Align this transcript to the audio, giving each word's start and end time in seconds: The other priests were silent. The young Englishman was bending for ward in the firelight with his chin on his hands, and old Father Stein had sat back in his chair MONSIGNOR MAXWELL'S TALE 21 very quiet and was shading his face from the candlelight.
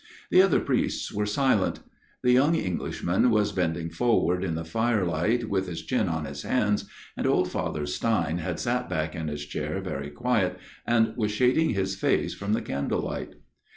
The 0.31 0.41
other 0.41 0.59
priests 0.59 1.13
were 1.13 1.27
silent. 1.27 1.81
The 2.23 2.31
young 2.31 2.55
Englishman 2.55 3.29
was 3.29 3.51
bending 3.51 3.91
for 3.91 4.19
ward 4.19 4.43
in 4.43 4.55
the 4.55 4.65
firelight 4.65 5.47
with 5.47 5.67
his 5.67 5.83
chin 5.83 6.09
on 6.09 6.25
his 6.25 6.41
hands, 6.41 6.85
and 7.15 7.27
old 7.27 7.51
Father 7.51 7.85
Stein 7.85 8.39
had 8.39 8.59
sat 8.59 8.89
back 8.89 9.15
in 9.15 9.27
his 9.27 9.45
chair 9.45 9.75
MONSIGNOR 9.75 9.89
MAXWELL'S 9.99 10.13
TALE 10.15 10.21
21 10.23 10.41
very 10.53 10.53
quiet 10.53 10.59
and 10.87 11.15
was 11.17 11.31
shading 11.31 11.69
his 11.75 11.95
face 11.95 12.33
from 12.33 12.53
the 12.53 12.63
candlelight. 12.63 13.35